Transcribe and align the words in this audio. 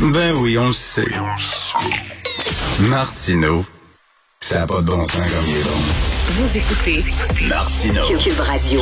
Ben 0.00 0.32
oui, 0.36 0.56
on 0.56 0.66
le 0.68 0.72
sait. 0.72 1.02
Martino, 2.88 3.64
ça 4.40 4.60
n'a 4.60 4.66
pas 4.68 4.80
de 4.80 4.86
bon 4.86 5.02
sens 5.02 5.16
comme 5.16 5.44
il 5.48 5.56
est 5.56 5.64
bon. 5.64 5.70
Vous 6.34 6.56
écoutez 6.56 7.04
Martino. 7.48 8.02
Cube 8.22 8.38
Radio. 8.38 8.80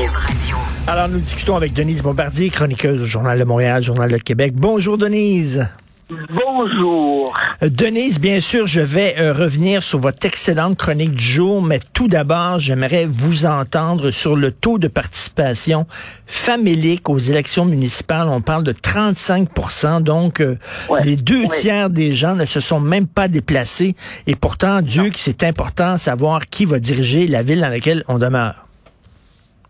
Alors, 0.87 1.08
nous 1.08 1.18
discutons 1.18 1.56
avec 1.56 1.72
Denise 1.72 2.02
Bombardier, 2.02 2.50
chroniqueuse 2.50 3.00
au 3.00 3.06
Journal 3.06 3.38
de 3.38 3.44
Montréal, 3.44 3.82
Journal 3.82 4.10
de 4.10 4.18
Québec. 4.18 4.52
Bonjour, 4.54 4.98
Denise. 4.98 5.66
Bonjour. 6.08 7.37
Euh, 7.65 7.69
Denise, 7.69 8.21
bien 8.21 8.38
sûr, 8.38 8.69
je 8.69 8.81
vais 8.81 9.17
euh, 9.19 9.33
revenir 9.33 9.83
sur 9.83 9.99
votre 9.99 10.24
excellente 10.24 10.78
chronique 10.78 11.14
du 11.14 11.24
jour, 11.24 11.60
mais 11.60 11.81
tout 11.94 12.06
d'abord, 12.06 12.60
j'aimerais 12.60 13.06
vous 13.06 13.44
entendre 13.44 14.13
sur 14.13 14.37
le 14.37 14.53
taux 14.53 14.78
de 14.78 14.87
participation 14.87 15.85
famélique 16.24 17.09
aux 17.09 17.19
élections 17.19 17.64
municipales. 17.64 18.28
On 18.28 18.41
parle 18.41 18.62
de 18.62 18.73
35% 18.73 20.00
donc 20.05 20.41
euh, 20.41 20.56
Ouais, 20.88 21.02
les 21.02 21.16
deux 21.16 21.42
ouais. 21.42 21.48
tiers 21.48 21.91
des 21.91 22.14
gens 22.14 22.36
ne 22.36 22.45
se 22.45 22.60
sont 22.60 22.78
même 22.78 23.09
pas 23.09 23.27
déplacés. 23.27 23.96
Et 24.28 24.36
pourtant, 24.36 24.82
Dieu, 24.82 25.10
que 25.10 25.18
c'est 25.18 25.42
important 25.42 25.95
de 25.95 25.98
savoir 25.98 26.46
qui 26.46 26.66
va 26.66 26.78
diriger 26.78 27.27
la 27.27 27.42
ville 27.42 27.60
dans 27.60 27.68
laquelle 27.68 28.04
on 28.06 28.18
demeure. 28.18 28.64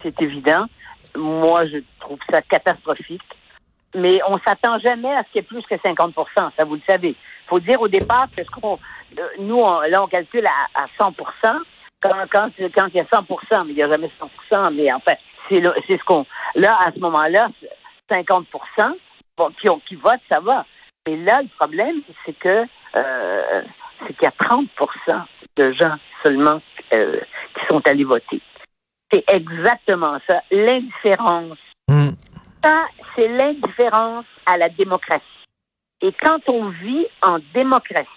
C'est 0.03 0.21
évident. 0.21 0.67
Moi, 1.19 1.65
je 1.67 1.79
trouve 1.99 2.19
ça 2.31 2.43
catastrophique. 2.43 3.23
Mais 3.97 4.21
on 4.29 4.37
s'attend 4.39 4.79
jamais 4.79 5.13
à 5.15 5.23
ce 5.25 5.33
qu'il 5.33 5.37
y 5.37 5.45
ait 5.45 5.49
plus 5.49 5.63
que 5.63 5.77
50 5.83 6.15
ça 6.57 6.65
vous 6.65 6.75
le 6.77 6.83
savez. 6.89 7.11
Il 7.11 7.49
faut 7.49 7.61
dire 7.61 7.81
au 7.81 7.89
départ 7.89 8.27
que 8.37 8.45
ce 8.45 8.51
qu'on, 8.51 8.79
euh, 9.19 9.29
nous, 9.39 9.57
on- 9.59 9.81
là, 9.81 10.03
on 10.03 10.07
calcule 10.07 10.47
à, 10.47 10.83
à 10.83 10.87
100 10.87 11.13
quand, 12.03 12.11
quand, 12.31 12.51
quand 12.75 12.87
il 12.89 12.97
y 12.97 13.01
a 13.01 13.05
100% 13.05 13.65
mais 13.65 13.73
il 13.73 13.77
n'y 13.77 13.83
a 13.83 13.89
jamais 13.89 14.11
100% 14.53 14.75
mais 14.75 14.93
en 14.93 15.01
fait, 15.01 15.19
c'est 15.49 15.61
le- 15.61 15.75
c'est 15.87 15.97
ce 15.99 16.05
qu'on... 16.05 16.27
Là, 16.55 16.79
à 16.87 16.93
ce 16.93 16.99
moment-là, 17.01 17.49
50 18.11 18.47
bon, 19.39 19.51
qui, 19.61 19.69
ont, 19.71 19.81
qui 19.81 19.95
votent, 19.97 20.21
ça 20.31 20.41
va. 20.41 20.65
Mais 21.07 21.17
là, 21.17 21.41
le 21.43 21.49
problème, 21.59 22.01
c'est 22.25 22.37
que 22.39 22.65
euh, 22.99 23.63
c'est 24.07 24.13
qu'il 24.17 24.25
y 24.25 24.27
a 24.27 24.31
30% 24.31 25.25
de 25.57 25.73
gens 25.73 25.95
seulement 26.23 26.61
euh, 26.93 27.21
qui 27.55 27.67
sont 27.69 27.81
allés 27.87 28.05
voter. 28.05 28.41
C'est 29.13 29.25
exactement 29.33 30.19
ça, 30.29 30.43
l'indifférence. 30.51 31.59
Ça, 32.65 32.85
c'est 33.17 33.29
l'indifférence 33.29 34.27
à 34.45 34.57
la 34.57 34.69
démocratie. 34.69 35.25
Et 36.03 36.13
quand 36.23 36.49
on 36.49 36.69
vit 36.69 37.07
en 37.23 37.39
démocratie 37.55 38.09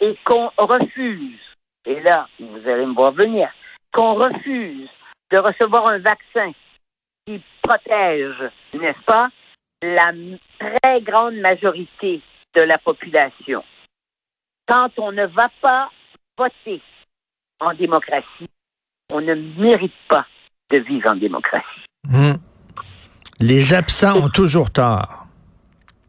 et 0.00 0.16
qu'on 0.24 0.50
refuse, 0.56 1.38
et 1.84 2.00
là, 2.00 2.26
vous 2.38 2.68
allez 2.68 2.86
me 2.86 2.94
voir 2.94 3.12
venir, 3.12 3.50
qu'on 3.92 4.14
refuse 4.14 4.88
de 5.30 5.38
recevoir 5.38 5.88
un 5.90 5.98
vaccin 5.98 6.52
qui 7.26 7.42
protège, 7.62 8.50
n'est-ce 8.72 9.04
pas, 9.04 9.28
la 9.82 10.12
très 10.58 11.00
grande 11.02 11.36
majorité 11.36 12.22
de 12.54 12.62
la 12.62 12.78
population. 12.78 13.62
Quand 14.66 14.90
on 14.98 15.12
ne 15.12 15.26
va 15.26 15.48
pas 15.60 15.90
voter 16.38 16.80
en 17.60 17.74
démocratie, 17.74 18.48
on 19.10 19.20
ne 19.20 19.34
mérite 19.34 19.94
pas 20.08 20.26
de 20.70 20.78
vivre 20.78 21.10
en 21.10 21.16
démocratie. 21.16 21.84
Hmm. 22.04 22.34
Les 23.40 23.74
absents 23.74 24.16
ont 24.16 24.28
toujours 24.28 24.70
tort. 24.70 25.26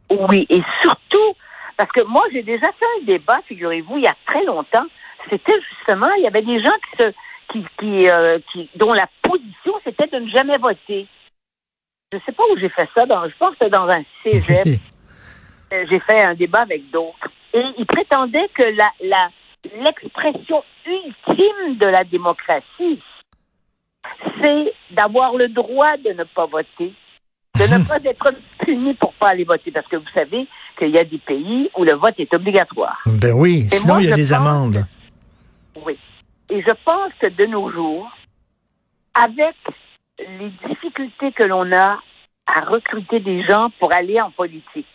Oui, 0.09 0.45
et 0.49 0.61
surtout, 0.81 1.35
parce 1.77 1.91
que 1.91 2.03
moi, 2.03 2.23
j'ai 2.33 2.43
déjà 2.43 2.67
fait 2.77 2.85
un 2.99 3.05
débat, 3.05 3.39
figurez-vous, 3.47 3.97
il 3.97 4.03
y 4.03 4.07
a 4.07 4.15
très 4.27 4.43
longtemps. 4.43 4.85
C'était 5.29 5.59
justement, 5.69 6.11
il 6.17 6.23
y 6.23 6.27
avait 6.27 6.41
des 6.41 6.61
gens 6.61 6.73
qui 6.89 7.03
se, 7.03 7.13
qui, 7.51 7.63
qui, 7.79 8.09
euh, 8.09 8.39
qui, 8.51 8.69
dont 8.75 8.91
la 8.91 9.07
position, 9.21 9.73
c'était 9.85 10.07
de 10.07 10.17
ne 10.17 10.29
jamais 10.29 10.57
voter. 10.57 11.07
Je 12.11 12.17
sais 12.25 12.33
pas 12.33 12.43
où 12.51 12.57
j'ai 12.57 12.69
fait 12.69 12.89
ça, 12.95 13.05
dans, 13.05 13.27
je 13.29 13.37
pense 13.37 13.55
que 13.55 13.67
dans 13.67 13.87
un 13.87 14.03
cégep. 14.23 14.67
Euh, 15.73 15.85
j'ai 15.89 16.01
fait 16.01 16.21
un 16.21 16.33
débat 16.33 16.63
avec 16.63 16.89
d'autres. 16.91 17.29
Et 17.53 17.63
ils 17.77 17.85
prétendaient 17.85 18.49
que 18.53 18.63
la, 18.63 18.91
la, 19.01 19.29
l'expression 19.81 20.63
ultime 20.85 21.77
de 21.77 21.87
la 21.87 22.03
démocratie, 22.03 23.01
c'est 24.41 24.73
d'avoir 24.91 25.35
le 25.35 25.47
droit 25.47 25.95
de 25.97 26.09
ne 26.09 26.23
pas 26.23 26.45
voter, 26.45 26.93
de 27.55 27.77
ne 27.77 27.83
pas 27.87 27.97
être 28.03 28.33
puni 28.59 28.93
pour 28.95 29.13
pas 29.13 29.29
aller 29.29 29.43
voter. 29.43 29.71
Parce 29.71 29.87
que 29.87 29.97
vous 29.97 30.09
savez 30.13 30.47
qu'il 30.77 30.89
y 30.89 30.97
a 30.97 31.03
des 31.03 31.17
pays 31.17 31.69
où 31.77 31.83
le 31.83 31.93
vote 31.93 32.15
est 32.17 32.33
obligatoire. 32.33 32.99
Ben 33.05 33.33
oui, 33.33 33.67
Et 33.71 33.75
sinon 33.75 33.95
moi, 33.95 34.03
il 34.03 34.09
y 34.09 34.13
a 34.13 34.15
des 34.15 34.33
amendes. 34.33 34.85
Oui. 35.85 35.97
Et 36.49 36.61
je 36.61 36.73
pense 36.85 37.11
que 37.19 37.27
de 37.27 37.45
nos 37.45 37.71
jours, 37.71 38.09
avec 39.13 39.55
les 40.19 40.51
difficultés 40.67 41.31
que 41.31 41.43
l'on 41.43 41.71
a 41.71 41.99
à 42.47 42.59
recruter 42.61 43.19
des 43.19 43.43
gens 43.43 43.69
pour 43.79 43.93
aller 43.93 44.19
en 44.19 44.31
politique, 44.31 44.87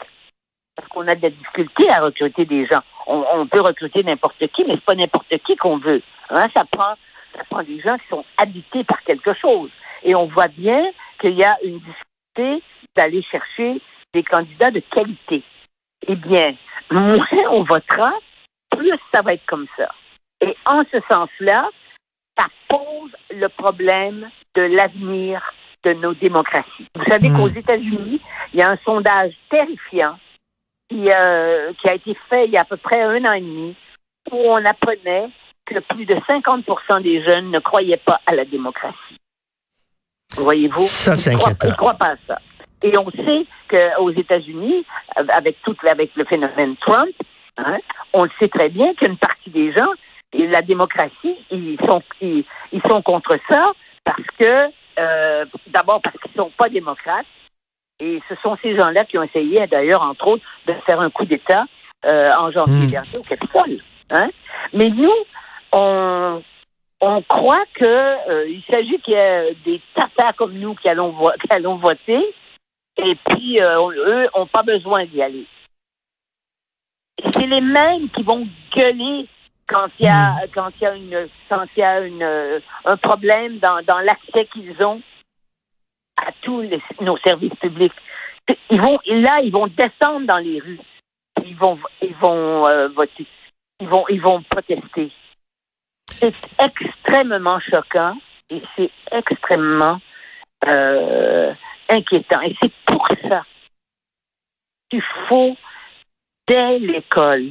parce 0.74 0.88
qu'on 0.88 1.08
a 1.08 1.14
des 1.14 1.30
difficultés 1.30 1.88
à 1.90 2.00
recruter 2.00 2.44
des 2.44 2.66
gens. 2.66 2.82
On, 3.06 3.24
on 3.34 3.46
peut 3.46 3.60
recruter 3.60 4.02
n'importe 4.02 4.46
qui, 4.48 4.64
mais 4.64 4.74
c'est 4.74 4.84
pas 4.84 4.94
n'importe 4.94 5.32
qui 5.46 5.56
qu'on 5.56 5.78
veut. 5.78 6.02
Hein, 6.30 6.46
ça 6.54 6.64
prend, 6.70 6.94
ça 7.34 7.44
prend 7.48 7.62
des 7.62 7.80
gens 7.80 7.96
qui 7.96 8.08
sont 8.10 8.24
habités 8.36 8.84
par 8.84 9.02
quelque 9.04 9.32
chose. 9.34 9.70
Et 10.02 10.14
on 10.14 10.26
voit 10.26 10.48
bien 10.48 10.90
qu'il 11.20 11.34
y 11.34 11.44
a 11.44 11.56
une 11.64 11.80
d'aller 12.96 13.22
chercher 13.22 13.80
des 14.14 14.22
candidats 14.22 14.70
de 14.70 14.80
qualité. 14.80 15.42
Eh 16.06 16.16
bien, 16.16 16.54
moins 16.90 17.26
on 17.50 17.62
votera, 17.62 18.12
plus 18.70 18.92
ça 19.12 19.22
va 19.22 19.34
être 19.34 19.46
comme 19.46 19.66
ça. 19.76 19.88
Et 20.40 20.56
en 20.66 20.82
ce 20.90 20.98
sens-là, 21.10 21.68
ça 22.38 22.46
pose 22.68 23.12
le 23.30 23.48
problème 23.48 24.30
de 24.54 24.62
l'avenir 24.62 25.42
de 25.84 25.92
nos 25.94 26.14
démocraties. 26.14 26.86
Vous 26.94 27.04
savez 27.08 27.28
Hmm. 27.28 27.36
qu'aux 27.36 27.48
États-Unis, 27.48 28.20
il 28.52 28.58
y 28.58 28.62
a 28.62 28.70
un 28.70 28.76
sondage 28.84 29.32
terrifiant 29.50 30.18
qui, 30.88 31.08
euh, 31.10 31.72
qui 31.80 31.88
a 31.88 31.94
été 31.94 32.16
fait 32.28 32.46
il 32.46 32.52
y 32.52 32.56
a 32.56 32.62
à 32.62 32.64
peu 32.64 32.76
près 32.76 33.02
un 33.02 33.24
an 33.24 33.32
et 33.32 33.40
demi, 33.40 33.74
où 34.30 34.36
on 34.36 34.64
apprenait 34.64 35.28
que 35.64 35.78
plus 35.80 36.06
de 36.06 36.16
50 36.26 37.02
des 37.02 37.22
jeunes 37.24 37.50
ne 37.50 37.58
croyaient 37.58 37.96
pas 38.04 38.20
à 38.26 38.34
la 38.34 38.44
démocratie. 38.44 39.18
Voyez-vous? 40.36 40.82
Ça, 40.82 41.16
c'est 41.16 41.32
croient- 41.34 41.50
inquiétant. 41.50 41.68
Ils 41.68 41.70
ne 41.72 41.76
croient 41.76 41.94
pas 41.94 42.12
à 42.12 42.16
ça. 42.26 42.38
Et 42.82 42.96
on 42.98 43.10
sait 43.10 43.46
qu'aux 43.68 44.10
États-Unis, 44.10 44.84
avec 45.30 45.56
tout 45.62 45.76
avec 45.90 46.10
le 46.14 46.24
phénomène 46.24 46.76
Trump, 46.76 47.10
hein, 47.56 47.78
on 48.12 48.24
le 48.24 48.30
sait 48.38 48.48
très 48.48 48.68
bien 48.68 48.94
qu'une 48.94 49.16
partie 49.16 49.50
des 49.50 49.72
gens, 49.72 49.90
et 50.32 50.46
la 50.46 50.62
démocratie, 50.62 51.36
ils 51.50 51.78
sont 51.86 52.02
ils, 52.20 52.44
ils 52.72 52.82
sont 52.88 53.00
contre 53.02 53.36
ça 53.48 53.64
parce 54.04 54.22
que 54.38 54.68
euh, 54.98 55.44
d'abord 55.68 56.00
parce 56.02 56.16
qu'ils 56.18 56.32
sont 56.36 56.50
pas 56.56 56.68
démocrates. 56.68 57.26
Et 57.98 58.20
ce 58.28 58.34
sont 58.42 58.58
ces 58.62 58.76
gens-là 58.78 59.06
qui 59.06 59.16
ont 59.16 59.22
essayé, 59.22 59.66
d'ailleurs, 59.68 60.02
entre 60.02 60.26
autres, 60.28 60.44
de 60.66 60.74
faire 60.84 61.00
un 61.00 61.08
coup 61.08 61.24
d'État 61.24 61.64
euh, 62.04 62.28
en 62.38 62.50
janvier 62.52 62.86
Hmm. 62.86 62.90
dernier 62.90 63.16
au 63.16 63.22
Capitole. 63.22 63.78
Hein? 64.10 64.28
Mais 64.74 64.90
nous, 64.90 65.14
on, 65.72 66.42
on 67.00 67.22
croit 67.22 67.64
que 67.74 67.84
euh, 68.30 68.48
il 68.48 68.62
s'agit 68.70 68.98
qu'il 69.00 69.14
y 69.14 69.16
ait 69.16 69.54
des 69.64 69.80
tatas 69.94 70.32
comme 70.34 70.54
nous 70.54 70.74
qui 70.74 70.88
allons, 70.88 71.10
vo- 71.10 71.32
qui 71.40 71.46
allons 71.54 71.76
voter, 71.76 72.34
et 72.96 73.14
puis 73.28 73.60
euh, 73.60 73.90
eux 73.90 74.28
n'ont 74.34 74.46
pas 74.46 74.62
besoin 74.62 75.04
d'y 75.04 75.20
aller. 75.22 75.46
C'est 77.34 77.46
les 77.46 77.60
mêmes 77.60 78.08
qui 78.10 78.22
vont 78.22 78.46
gueuler 78.74 79.26
quand 79.66 79.88
il 79.98 80.06
y 80.06 80.08
a 80.08 80.46
quand 80.54 80.70
il 80.80 80.82
y 80.82 80.86
a 80.86 80.94
une 80.94 81.28
quand 81.48 81.64
il 81.76 81.80
y 81.80 81.82
a 81.82 82.00
une 82.00 82.22
euh, 82.22 82.60
un 82.84 82.96
problème 82.96 83.58
dans, 83.58 83.82
dans 83.84 83.98
l'accès 84.00 84.46
qu'ils 84.52 84.80
ont 84.82 85.00
à 86.24 86.30
tous 86.42 86.60
les- 86.62 86.80
nos 87.00 87.16
services 87.18 87.54
publics. 87.60 87.92
Ils 88.70 88.80
vont 88.80 88.98
là 89.06 89.40
ils 89.42 89.50
vont 89.52 89.66
descendre 89.66 90.26
dans 90.26 90.38
les 90.38 90.60
rues. 90.60 90.80
Ils 91.44 91.56
vont 91.56 91.78
ils 92.00 92.14
vont 92.16 92.66
euh, 92.68 92.88
voter. 92.88 93.26
Ils 93.80 93.88
vont 93.88 94.04
ils 94.08 94.20
vont 94.20 94.42
protester. 94.42 95.10
C'est 96.18 96.34
extrêmement 96.58 97.60
choquant 97.60 98.16
et 98.50 98.62
c'est 98.76 98.90
extrêmement 99.12 100.00
euh, 100.66 101.52
inquiétant. 101.88 102.40
Et 102.42 102.56
c'est 102.60 102.72
pour 102.86 103.06
ça 103.28 103.44
qu'il 104.90 105.02
faut, 105.28 105.56
dès 106.48 106.78
l'école, 106.78 107.50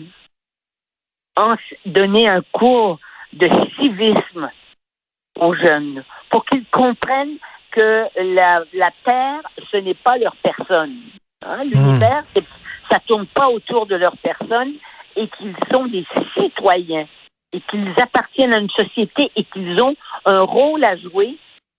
en- 1.38 1.54
donner 1.86 2.28
un 2.30 2.42
cours 2.52 3.00
de 3.34 3.48
civisme 3.78 4.50
aux 5.40 5.54
jeunes 5.54 6.04
pour 6.30 6.46
qu'ils 6.46 6.66
comprennent 6.68 7.38
que 7.72 8.06
la, 8.36 8.64
la 8.74 8.92
Terre, 9.04 9.42
ce 9.72 9.78
n'est 9.78 9.94
pas 9.96 10.18
leur 10.18 10.36
personne. 10.38 10.96
Hein, 11.46 11.64
L'univers, 11.66 12.24
c'est- 12.34 12.44
ça 12.90 13.00
tourne 13.02 13.28
pas 13.28 13.50
autour 13.50 13.86
de 13.86 13.96
leur 13.96 14.16
personne 14.18 14.74
et 15.18 15.28
qu'ils 15.30 15.56
sont 15.72 15.86
des 15.88 16.06
citoyens 16.38 17.06
et 17.56 17.62
qu'ils 17.72 17.94
appartiennent 18.02 18.54
à 18.54 18.60
une 18.60 18.70
société 18.70 19.32
et 19.36 19.46
qu'ils 19.46 19.82
ont 19.82 19.96
un 20.26 20.42
rôle 20.42 20.84
à 20.84 20.98
jouer 20.98 21.38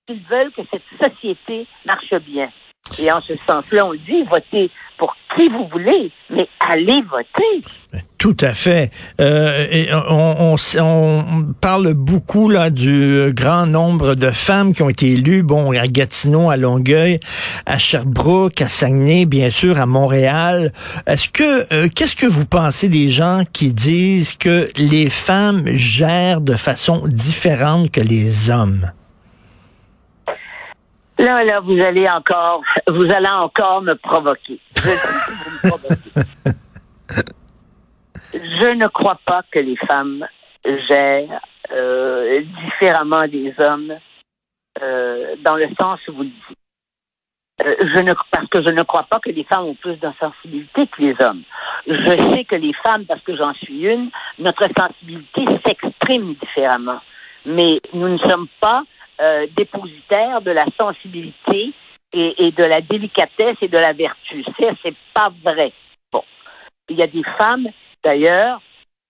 s'ils 0.08 0.22
veulent 0.22 0.52
que 0.52 0.62
cette 0.70 0.82
société 1.02 1.66
marche 1.84 2.14
bien. 2.14 2.50
Et 2.98 3.10
en 3.10 3.20
ce 3.20 3.34
sens-là, 3.46 3.86
on 3.86 3.94
dit, 3.94 4.22
votez 4.30 4.70
pour 4.98 5.14
qui 5.36 5.48
vous 5.48 5.68
voulez, 5.70 6.10
mais 6.30 6.48
allez 6.60 7.02
voter. 7.02 8.02
Tout 8.18 8.36
à 8.40 8.54
fait. 8.54 8.90
Euh, 9.20 9.84
on, 10.08 10.56
on, 10.56 10.80
on, 10.80 11.52
parle 11.60 11.92
beaucoup 11.92 12.48
là 12.48 12.70
du 12.70 13.32
grand 13.34 13.66
nombre 13.66 14.14
de 14.14 14.30
femmes 14.30 14.72
qui 14.72 14.82
ont 14.82 14.88
été 14.88 15.10
élues, 15.10 15.42
bon, 15.42 15.72
à 15.72 15.86
Gatineau, 15.86 16.48
à 16.50 16.56
Longueuil, 16.56 17.20
à 17.66 17.78
Sherbrooke, 17.78 18.62
à 18.62 18.68
Saguenay, 18.68 19.26
bien 19.26 19.50
sûr, 19.50 19.78
à 19.78 19.86
Montréal. 19.86 20.72
Est-ce 21.06 21.28
que 21.28 21.72
euh, 21.74 21.88
qu'est-ce 21.94 22.16
que 22.16 22.26
vous 22.26 22.46
pensez 22.46 22.88
des 22.88 23.10
gens 23.10 23.42
qui 23.52 23.72
disent 23.72 24.34
que 24.34 24.68
les 24.76 25.10
femmes 25.10 25.64
gèrent 25.66 26.40
de 26.40 26.54
façon 26.54 27.06
différente 27.06 27.90
que 27.90 28.00
les 28.00 28.50
hommes? 28.50 28.90
Là, 31.18 31.44
là, 31.44 31.60
vous 31.60 31.80
allez 31.80 32.08
encore, 32.08 32.62
vous 32.88 33.10
allez 33.10 33.28
encore 33.28 33.82
me 33.82 33.94
provoquer. 33.94 34.60
Je, 38.34 38.74
ne 38.74 38.86
crois 38.88 39.18
pas 39.24 39.42
que 39.50 39.58
les 39.58 39.76
femmes 39.76 40.26
gèrent 40.64 41.40
euh, 41.72 42.42
différemment 42.64 43.26
des 43.26 43.54
hommes 43.58 43.94
euh, 44.82 45.36
dans 45.42 45.56
le 45.56 45.68
sens 45.80 46.00
où 46.08 46.12
vous 46.12 46.22
le 46.24 46.28
dites. 46.28 46.58
Euh, 47.64 47.74
je 47.80 48.00
ne, 48.00 48.12
parce 48.30 48.46
que 48.48 48.62
je 48.62 48.68
ne 48.68 48.82
crois 48.82 49.04
pas 49.04 49.18
que 49.18 49.30
les 49.30 49.44
femmes 49.44 49.64
ont 49.64 49.74
plus 49.74 49.96
de 49.96 50.08
sensibilité 50.20 50.86
que 50.86 51.02
les 51.02 51.16
hommes. 51.20 51.42
Je 51.86 52.30
sais 52.30 52.44
que 52.44 52.56
les 52.56 52.74
femmes, 52.84 53.06
parce 53.06 53.22
que 53.22 53.34
j'en 53.34 53.54
suis 53.54 53.86
une, 53.86 54.10
notre 54.38 54.68
sensibilité 54.76 55.44
s'exprime 55.64 56.34
différemment. 56.34 57.00
Mais 57.46 57.76
nous 57.94 58.08
ne 58.08 58.18
sommes 58.18 58.48
pas 58.60 58.82
euh, 59.20 59.46
dépositaires 59.56 60.40
de 60.42 60.50
la 60.50 60.66
sensibilité 60.76 61.72
et, 62.12 62.46
et, 62.46 62.50
de 62.52 62.64
la 62.64 62.80
délicatesse 62.80 63.56
et 63.60 63.68
de 63.68 63.78
la 63.78 63.92
vertu. 63.92 64.44
Ça, 64.60 64.70
c'est 64.82 64.94
pas 65.14 65.32
vrai. 65.44 65.72
Bon. 66.12 66.22
Il 66.88 66.96
y 66.96 67.02
a 67.02 67.06
des 67.06 67.24
femmes, 67.38 67.68
d'ailleurs, 68.04 68.60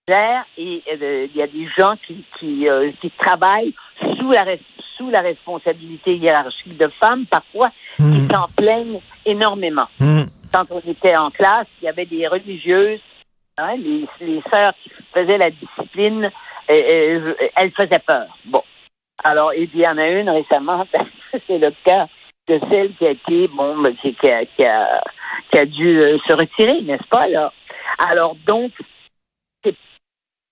et 0.09 0.83
euh, 1.01 1.27
il 1.29 1.35
y 1.35 1.41
a 1.41 1.47
des 1.47 1.67
gens 1.77 1.95
qui, 2.05 2.23
qui, 2.39 2.69
euh, 2.69 2.91
qui 3.01 3.11
travaillent 3.11 3.73
sous 4.17 4.31
la, 4.31 4.45
sous 4.97 5.09
la 5.09 5.21
responsabilité 5.21 6.15
hiérarchique 6.15 6.77
de 6.77 6.87
femmes, 6.99 7.25
parfois, 7.25 7.69
qui 7.97 8.03
Hmm. 8.03 8.31
s'en 8.31 8.45
plaignent 8.55 9.01
énormément. 9.25 9.87
Hmm. 9.99 10.23
Quand 10.53 10.65
on 10.71 10.79
était 10.79 11.17
en 11.17 11.29
classe, 11.29 11.67
il 11.81 11.85
y 11.85 11.89
avait 11.89 12.05
des 12.05 12.27
religieuses, 12.27 13.01
hein, 13.57 13.75
les, 13.77 14.05
les 14.21 14.41
sœurs 14.53 14.73
qui 14.81 14.91
faisaient 15.13 15.37
la 15.37 15.49
discipline, 15.51 16.31
euh, 16.69 17.33
elles 17.55 17.71
faisaient 17.71 17.99
peur. 18.05 18.27
Bon. 18.45 18.61
Alors, 19.23 19.53
il 19.53 19.75
y 19.75 19.87
en 19.87 19.97
a 19.97 20.07
une 20.07 20.29
récemment, 20.29 20.87
c'est 21.47 21.57
le 21.57 21.71
cas 21.83 22.07
de 22.47 22.59
celle 22.69 22.95
qui 22.95 23.05
a 23.05 23.11
été, 23.11 23.47
bon, 23.49 23.77
ben, 23.81 23.95
qui, 23.97 24.15
qui, 24.15 24.29
a, 24.29 25.65
dû 25.65 25.99
euh, 25.99 26.17
se 26.27 26.33
retirer, 26.33 26.81
n'est-ce 26.81 27.07
pas, 27.09 27.27
là? 27.27 27.51
Alors, 27.99 28.35
donc, 28.45 28.71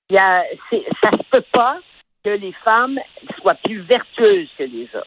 y 0.10 0.18
a, 0.18 0.44
ça 1.04 1.12
se 1.12 1.24
peut 1.32 1.46
pas 1.52 1.80
que 2.24 2.30
les 2.30 2.54
femmes 2.64 3.00
soient 3.40 3.58
plus 3.64 3.82
vertueuses 3.82 4.50
que 4.58 4.64
les 4.64 4.90
hommes. 4.94 5.04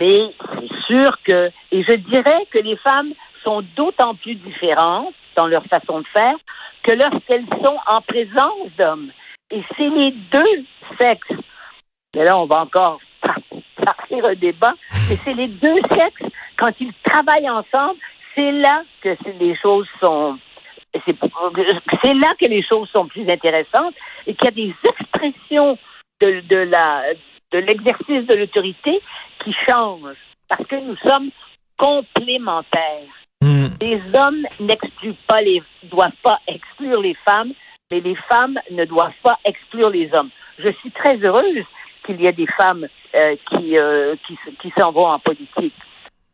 Mais 0.00 0.34
c'est 0.54 0.94
sûr 0.94 1.18
que, 1.22 1.50
et 1.72 1.82
je 1.82 1.94
dirais 1.94 2.46
que 2.50 2.58
les 2.58 2.76
femmes 2.76 3.12
sont 3.42 3.62
d'autant 3.76 4.14
plus 4.14 4.36
différentes 4.36 5.14
dans 5.36 5.46
leur 5.46 5.64
façon 5.66 6.00
de 6.00 6.06
faire 6.08 6.36
que 6.82 6.92
lorsqu'elles 6.92 7.46
sont 7.64 7.78
en 7.86 8.00
présence 8.02 8.70
d'hommes. 8.78 9.10
Et 9.50 9.62
c'est 9.76 9.88
les 9.88 10.12
deux 10.12 10.64
sexes. 11.00 11.44
Mais 12.14 12.24
là, 12.24 12.38
on 12.38 12.46
va 12.46 12.62
encore 12.62 13.00
partir 13.84 14.24
un 14.24 14.34
débat. 14.34 14.74
Mais 15.08 15.16
c'est 15.16 15.34
les 15.34 15.48
deux 15.48 15.80
sexes, 15.90 16.32
quand 16.56 16.72
ils 16.80 16.92
travaillent 17.04 17.48
ensemble, 17.48 17.98
c'est 18.34 18.52
là 18.52 18.82
que 19.02 19.16
les 19.38 19.56
choses 19.56 19.88
sont. 20.00 20.38
C'est 21.04 22.14
là 22.14 22.34
que 22.40 22.46
les 22.46 22.62
choses 22.62 22.88
sont 22.90 23.06
plus 23.06 23.28
intéressantes 23.28 23.94
et 24.26 24.34
qu'il 24.34 24.46
y 24.46 24.48
a 24.48 24.50
des 24.50 24.74
expressions 24.88 25.78
de, 26.20 26.40
de 26.48 26.58
la 26.58 27.02
de 27.52 27.58
l'exercice 27.58 28.26
de 28.26 28.34
l'autorité 28.34 29.00
qui 29.44 29.54
changent 29.66 30.16
parce 30.48 30.66
que 30.66 30.76
nous 30.76 30.96
sommes 30.96 31.30
complémentaires. 31.76 33.12
Mm. 33.42 33.66
Les 33.80 34.00
hommes 34.14 34.46
n'excluent 34.60 35.14
pas 35.26 35.40
les 35.42 35.62
doivent 35.84 36.10
pas 36.22 36.40
exclure 36.46 37.00
les 37.00 37.16
femmes, 37.24 37.52
mais 37.90 38.00
les 38.00 38.16
femmes 38.28 38.58
ne 38.70 38.84
doivent 38.84 39.12
pas 39.22 39.38
exclure 39.44 39.90
les 39.90 40.10
hommes. 40.14 40.30
Je 40.58 40.70
suis 40.80 40.90
très 40.90 41.16
heureuse 41.18 41.64
qu'il 42.08 42.20
y 42.22 42.26
ait 42.26 42.32
des 42.32 42.46
femmes 42.46 42.88
euh, 43.14 43.36
qui, 43.50 43.76
euh, 43.76 44.16
qui, 44.26 44.72
s'en 44.78 44.92
vont 44.92 45.06
en 45.06 45.18
politique. 45.18 45.74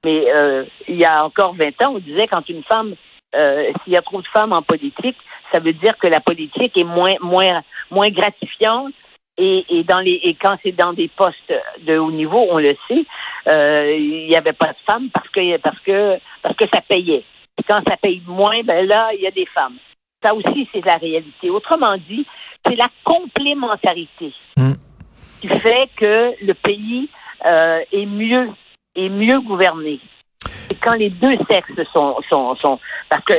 Mais 0.04 0.32
euh, 0.32 0.64
il 0.86 0.96
y 0.96 1.04
a 1.04 1.24
encore 1.24 1.54
20 1.54 1.82
ans, 1.82 1.94
on 1.96 1.98
disait 1.98 2.28
quand 2.28 2.48
une 2.48 2.62
femme, 2.64 2.94
s'il 3.32 3.92
y 3.92 3.96
a 3.96 4.02
trop 4.02 4.22
de 4.22 4.28
femmes 4.28 4.52
en 4.52 4.62
politique, 4.62 5.16
ça 5.52 5.58
veut 5.58 5.72
dire 5.72 5.98
que 5.98 6.06
la 6.06 6.20
politique 6.20 6.76
est 6.76 6.84
moins 6.84 7.14
moins 7.20 7.62
moins 7.90 8.08
gratifiante. 8.08 8.92
Et, 9.36 9.64
et 9.68 9.82
dans 9.82 9.98
les 9.98 10.20
et 10.22 10.34
quand 10.34 10.56
c'est 10.62 10.76
dans 10.76 10.92
des 10.92 11.08
postes 11.08 11.52
de 11.80 11.98
haut 11.98 12.12
niveau, 12.12 12.46
on 12.50 12.58
le 12.58 12.76
sait, 12.86 13.04
il 13.48 14.26
n'y 14.28 14.36
avait 14.36 14.52
pas 14.52 14.68
de 14.68 14.76
femmes 14.86 15.08
parce 15.12 15.28
que 15.30 15.56
parce 15.56 15.80
que 15.80 16.18
parce 16.42 16.56
que 16.56 16.66
ça 16.72 16.80
payait. 16.82 17.24
Et 17.58 17.62
quand 17.68 17.80
ça 17.88 17.96
paye 17.96 18.22
moins, 18.26 18.62
ben 18.62 18.86
là, 18.86 19.10
il 19.14 19.22
y 19.22 19.26
a 19.26 19.32
des 19.32 19.46
femmes. 19.46 19.78
Ça 20.22 20.32
aussi, 20.32 20.68
c'est 20.72 20.84
la 20.84 20.96
réalité. 20.96 21.50
Autrement 21.50 21.96
dit, 22.08 22.24
c'est 22.64 22.76
la 22.76 22.88
complémentarité 23.02 24.32
Mm. 24.56 24.74
Qui 25.44 25.60
fait 25.60 25.88
que 25.96 26.32
le 26.44 26.54
pays 26.54 27.08
euh, 27.46 27.80
est 27.92 28.06
mieux 28.06 28.48
est 28.96 29.08
mieux 29.08 29.40
gouverné. 29.40 30.00
Quand 30.82 30.94
les 30.94 31.10
deux 31.10 31.36
sexes 31.50 31.82
sont 31.92 32.16
sont 32.30 32.56
sont 32.56 32.78
parce 33.10 33.24
que 33.24 33.34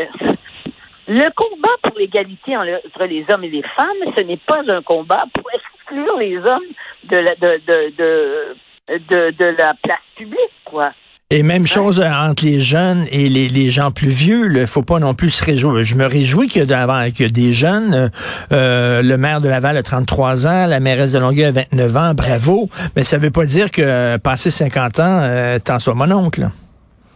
le 1.08 1.30
combat 1.36 1.76
pour 1.82 1.98
l'égalité 1.98 2.56
entre 2.58 3.06
les 3.06 3.26
hommes 3.30 3.44
et 3.44 3.50
les 3.50 3.64
femmes, 3.64 4.14
ce 4.18 4.24
n'est 4.24 4.38
pas 4.38 4.62
un 4.68 4.82
combat 4.82 5.24
pour 5.34 5.46
exclure 5.52 6.18
les 6.18 6.38
hommes 6.38 6.70
de 7.06 7.18
la 7.18 7.36
de 7.36 7.62
de, 7.66 8.56
de, 8.90 9.32
de 9.32 9.46
la 9.58 9.74
place 9.82 10.00
publique, 10.16 10.58
quoi. 10.64 10.92
Et 11.32 11.42
même 11.42 11.66
chose 11.66 12.00
euh, 12.00 12.08
entre 12.08 12.46
les 12.46 12.62
jeunes 12.62 13.04
et 13.10 13.30
les, 13.30 13.48
les 13.50 13.72
gens 13.72 13.90
plus 13.90 14.10
vieux. 14.10 14.56
Il 14.56 14.68
faut 14.68 14.84
pas 14.84 15.00
non 15.00 15.16
plus 15.16 15.32
se 15.32 15.44
réjouir. 15.44 15.84
Je 15.84 15.96
me 15.96 16.06
réjouis 16.06 16.48
qu'il 16.48 16.70
y, 16.70 16.74
a 16.74 17.10
qu'il 17.10 17.26
y 17.26 17.30
a 17.30 17.32
des 17.32 17.52
jeunes. 17.52 17.96
euh, 17.96 18.10
euh, 18.52 19.02
le 19.02 19.18
maire 19.18 19.42
de 19.42 19.50
Laval 19.50 19.76
a 19.76 19.82
33 19.82 20.46
ans, 20.46 20.68
la 20.68 20.80
mairesse 20.80 21.14
de 21.14 21.18
Longueuil 21.20 21.46
a 21.46 21.52
29 21.52 21.98
ans. 21.98 22.14
Bravo. 22.14 22.70
Mais 22.96 23.04
ça 23.04 23.18
veut 23.18 23.32
pas 23.32 23.48
dire 23.48 23.72
que 23.72 24.18
passé 24.18 24.52
50 24.52 25.00
ans, 25.00 25.20
euh, 25.24 25.58
t'en 25.58 25.80
sois 25.80 25.96
mon 25.96 26.12
oncle. 26.12 26.48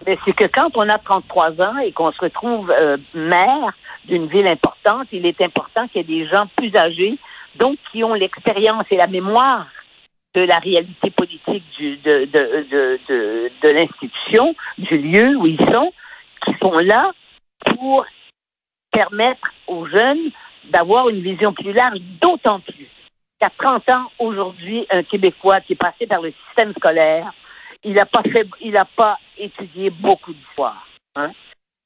Mais 0.08 0.18
c'est 0.26 0.34
que 0.36 0.46
quand 0.46 0.72
on 0.74 0.90
a 0.90 0.98
33 0.98 1.62
ans 1.62 1.78
et 1.86 1.92
qu'on 1.92 2.12
se 2.12 2.20
retrouve 2.20 2.72
euh, 2.72 2.98
maire 3.14 3.74
d'une 4.08 4.26
ville 4.26 4.48
importante, 4.48 5.06
il 5.12 5.28
est 5.28 5.40
important 5.40 5.88
qu'il 5.88 6.02
y 6.10 6.20
ait 6.20 6.24
des 6.24 6.28
gens 6.28 6.48
plus 6.58 6.76
âgés, 6.76 7.20
donc 7.60 7.78
qui 7.92 8.04
ont 8.04 8.16
l'expérience 8.16 8.86
et 8.90 8.98
la 8.98 9.06
mémoire 9.06 9.68
de 10.36 10.42
la 10.42 10.60
réalité 10.60 11.10
politique 11.10 11.64
du, 11.78 11.98
de, 11.98 12.26
de, 12.26 12.66
de, 12.70 13.00
de, 13.08 13.52
de 13.64 13.70
l'institution, 13.70 14.56
du 14.78 14.98
lieu 14.98 15.36
où 15.38 15.48
ils 15.48 15.60
sont, 15.74 15.92
qui 16.46 16.54
sont 16.62 16.78
là 16.78 17.12
pour 17.66 18.06
permettre 18.92 19.52
aux 19.68 19.86
jeunes 19.88 20.32
d'avoir 20.66 21.10
une 21.10 21.22
vision 21.22 21.54
plus 21.54 21.74
large, 21.74 22.00
d'autant 22.22 22.60
plus 22.60 22.88
qu'à 23.40 23.50
30 23.58 23.90
ans, 23.92 24.12
aujourd'hui, 24.20 24.86
un 24.90 25.04
Québécois 25.04 25.62
qui 25.62 25.74
est 25.74 25.78
passé 25.78 26.06
par 26.06 26.22
le 26.22 26.34
système 26.48 26.74
scolaire, 26.74 27.32
il 27.84 27.94
n'a 27.94 28.06
pas 28.06 28.22
fait, 28.24 28.48
il 28.62 28.72
n'a 28.72 28.86
pas 28.86 29.18
étudié 29.38 29.90
beaucoup 29.90 30.34
d'histoire. 30.34 30.88
Hein? 31.16 31.32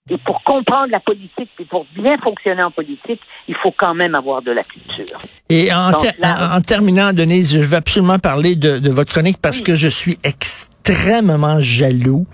Et 0.09 0.17
pour 0.17 0.43
comprendre 0.43 0.87
la 0.91 0.99
politique 0.99 1.49
et 1.59 1.63
pour 1.65 1.85
bien 1.95 2.17
fonctionner 2.17 2.61
en 2.61 2.71
politique, 2.71 3.21
il 3.47 3.55
faut 3.55 3.71
quand 3.71 3.93
même 3.93 4.15
avoir 4.15 4.41
de 4.41 4.51
la 4.51 4.61
culture. 4.63 5.17
Et 5.49 5.71
en, 5.73 5.91
Donc, 5.91 6.01
ter- 6.01 6.13
là- 6.19 6.51
en, 6.53 6.57
en 6.57 6.61
terminant, 6.61 7.13
Denise, 7.13 7.53
je 7.53 7.59
veux 7.59 7.77
absolument 7.77 8.19
parler 8.19 8.55
de, 8.55 8.79
de 8.79 8.89
votre 8.89 9.13
chronique 9.13 9.37
parce 9.41 9.59
Oui. 9.59 9.63
que 9.63 9.75
je 9.75 9.87
suis 9.87 10.17
extrêmement 10.25 11.61
jaloux. 11.61 12.25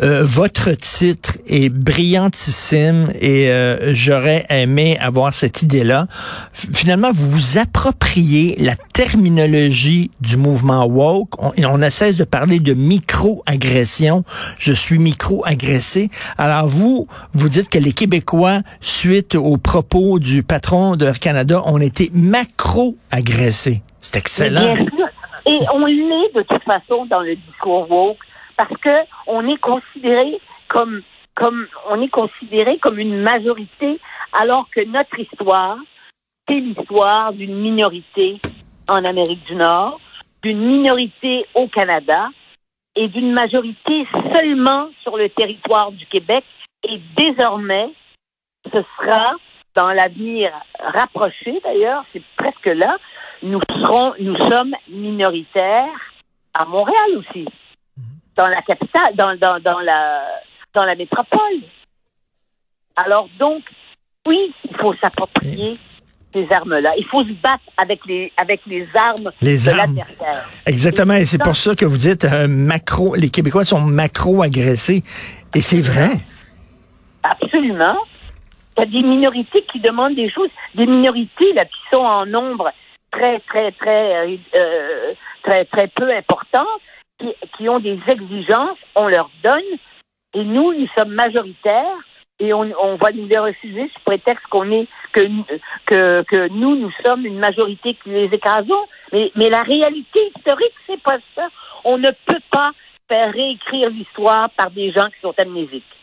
Euh, 0.00 0.22
votre 0.24 0.70
titre 0.72 1.38
est 1.48 1.68
brillantissime 1.70 3.12
et 3.20 3.50
euh, 3.50 3.94
j'aurais 3.94 4.46
aimé 4.48 4.96
avoir 5.00 5.34
cette 5.34 5.62
idée-là. 5.62 6.06
Finalement, 6.52 7.10
vous 7.12 7.28
vous 7.30 7.58
appropriez 7.58 8.54
la 8.58 8.76
terminologie 8.92 10.10
du 10.20 10.36
mouvement 10.36 10.84
woke. 10.86 11.42
On, 11.42 11.52
on 11.64 11.78
ne 11.78 11.90
cesse 11.90 12.16
de 12.16 12.24
parler 12.24 12.60
de 12.60 12.74
micro-agression. 12.74 14.24
Je 14.58 14.72
suis 14.72 14.98
micro-agressé. 14.98 16.10
Alors 16.36 16.68
vous, 16.68 17.08
vous 17.34 17.48
dites 17.48 17.68
que 17.68 17.78
les 17.78 17.92
Québécois, 17.92 18.60
suite 18.80 19.34
aux 19.34 19.56
propos 19.56 20.20
du 20.20 20.44
patron 20.44 20.94
de 20.94 21.10
Canada, 21.10 21.62
ont 21.66 21.78
été 21.78 22.10
macro-agressés. 22.14 23.82
C'est 23.98 24.16
excellent. 24.16 24.74
Bien 24.74 24.86
sûr. 24.86 25.08
Et 25.46 25.58
on 25.74 25.86
l'est 25.86 26.34
de 26.34 26.42
toute 26.42 26.62
façon 26.64 27.06
dans 27.06 27.20
le 27.20 27.34
discours 27.34 27.90
woke 27.90 28.18
parce 28.58 28.76
que 28.82 29.06
on 29.26 29.48
est 29.48 29.60
considéré 29.60 30.38
comme 30.68 31.02
comme 31.34 31.66
on 31.88 32.02
est 32.02 32.10
considéré 32.10 32.78
comme 32.78 32.98
une 32.98 33.22
majorité 33.22 33.98
alors 34.32 34.68
que 34.70 34.84
notre 34.84 35.18
histoire 35.18 35.78
c'est 36.48 36.60
l'histoire 36.60 37.32
d'une 37.32 37.56
minorité 37.56 38.40
en 38.88 39.04
Amérique 39.04 39.44
du 39.44 39.54
Nord, 39.54 40.00
d'une 40.42 40.60
minorité 40.60 41.46
au 41.54 41.68
Canada 41.68 42.28
est 42.96 43.08
d'une 43.08 43.32
majorité 43.32 44.06
seulement 44.34 44.88
sur 45.02 45.16
le 45.16 45.28
territoire 45.28 45.92
du 45.92 46.06
Québec. 46.06 46.44
Et 46.88 47.00
désormais, 47.16 47.90
ce 48.72 48.82
sera 48.96 49.32
dans 49.76 49.88
l'avenir 49.88 50.50
rapproché 50.80 51.60
d'ailleurs, 51.62 52.04
c'est 52.12 52.22
presque 52.36 52.66
là, 52.66 52.96
nous 53.42 53.60
serons, 53.70 54.14
nous 54.18 54.36
sommes 54.36 54.74
minoritaires 54.88 56.00
à 56.54 56.64
Montréal 56.64 57.18
aussi, 57.18 57.46
dans 58.38 58.46
la 58.46 58.62
capitale, 58.62 59.12
dans, 59.16 59.36
dans, 59.36 59.60
dans 59.60 59.80
la 59.80 60.22
dans 60.74 60.84
la 60.84 60.94
métropole. 60.94 61.58
Alors 62.96 63.28
donc, 63.38 63.62
oui, 64.26 64.54
il 64.70 64.76
faut 64.76 64.94
s'approprier 65.02 65.76
ces 66.32 66.46
armes-là. 66.50 66.92
Il 66.98 67.06
faut 67.06 67.24
se 67.24 67.32
battre 67.42 67.64
avec 67.76 68.00
les 68.06 68.32
avec 68.36 68.60
les 68.66 68.86
armes 68.94 69.30
Les 69.42 69.66
de 69.66 69.76
l'adversaire. 69.76 70.48
Exactement. 70.66 71.14
Et 71.14 71.24
c'est 71.24 71.42
pour 71.42 71.56
ça 71.56 71.74
que 71.74 71.84
vous 71.84 71.98
dites 71.98 72.24
euh, 72.24 72.46
macro. 72.46 73.14
Les 73.16 73.30
Québécois 73.30 73.64
sont 73.64 73.80
macro 73.80 74.42
agressés. 74.42 75.02
Et 75.54 75.60
c'est 75.60 75.80
vrai. 75.80 76.10
Absolument. 77.22 77.98
Il 78.76 78.80
y 78.80 78.82
a 78.82 78.86
des 78.86 79.08
minorités 79.08 79.64
qui 79.72 79.80
demandent 79.80 80.14
des 80.14 80.30
choses, 80.30 80.50
des 80.76 80.86
minorités 80.86 81.52
là 81.54 81.64
qui 81.64 81.80
sont 81.92 82.04
en 82.04 82.26
nombre 82.26 82.70
très 83.10 83.40
très 83.40 83.72
très 83.72 84.14
euh, 84.16 84.36
euh, 84.56 85.14
très 85.42 85.64
très 85.64 85.88
peu 85.88 86.14
important, 86.14 86.66
qui, 87.18 87.68
ont 87.68 87.80
des 87.80 87.98
exigences, 88.08 88.78
on 88.94 89.08
leur 89.08 89.30
donne, 89.42 89.62
et 90.34 90.44
nous 90.44 90.72
nous 90.72 90.88
sommes 90.96 91.14
majoritaires 91.14 91.98
et 92.40 92.52
on, 92.52 92.70
on 92.80 92.96
va 92.96 93.10
nous 93.12 93.26
les 93.26 93.38
refuser 93.38 93.90
sous 93.92 94.00
prétexte 94.04 94.46
qu'on 94.48 94.70
est 94.70 94.86
que, 95.12 95.22
que 95.86 96.22
que 96.22 96.48
nous 96.50 96.76
nous 96.76 96.92
sommes 97.04 97.26
une 97.26 97.38
majorité 97.38 97.94
qui 97.94 98.10
les 98.10 98.30
écrasons. 98.32 98.86
Mais 99.12 99.32
mais 99.34 99.50
la 99.50 99.62
réalité 99.62 100.30
historique 100.36 100.74
c'est 100.86 101.02
pas 101.02 101.18
ça. 101.34 101.48
On 101.84 101.98
ne 101.98 102.10
peut 102.26 102.42
pas 102.50 102.70
faire 103.08 103.32
réécrire 103.32 103.90
l'histoire 103.90 104.50
par 104.56 104.70
des 104.70 104.92
gens 104.92 105.06
qui 105.06 105.20
sont 105.20 105.34
amnésiques. 105.38 105.97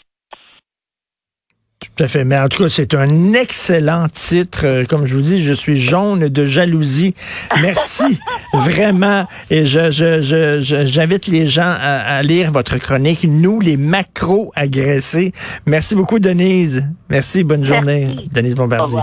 Tout 1.96 2.04
à 2.04 2.08
fait. 2.08 2.26
Mais 2.26 2.38
en 2.38 2.50
tout 2.50 2.64
cas, 2.64 2.70
c'est 2.70 2.94
un 2.94 3.34
excellent 3.34 4.08
titre. 4.10 4.62
Euh, 4.66 4.84
Comme 4.86 5.06
je 5.06 5.16
vous 5.16 5.22
dis, 5.22 5.42
je 5.44 5.54
suis 5.54 5.80
jaune 5.80 6.28
de 6.28 6.46
jalousie. 6.46 7.14
Merci 7.62 8.20
vraiment. 8.54 9.26
Et 9.50 9.66
je, 9.66 9.92
je, 9.92 10.22
je, 10.22 10.62
je- 10.62 10.86
j'invite 10.86 11.28
les 11.28 11.48
gens 11.48 11.62
à, 11.80 12.18
à 12.18 12.22
lire 12.22 12.52
votre 12.52 12.78
chronique. 12.78 13.26
Nous, 13.30 13.60
les 13.62 13.78
macro 13.78 14.52
agressés. 14.56 15.32
Merci 15.66 15.96
beaucoup, 15.96 16.20
Denise. 16.20 16.84
Merci. 17.10 17.44
Bonne 17.44 17.64
journée. 17.64 18.16
Denise 18.32 18.56
Bombardier. 18.56 19.00